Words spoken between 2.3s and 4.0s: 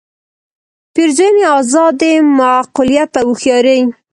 معقولیت او هوښیارۍ.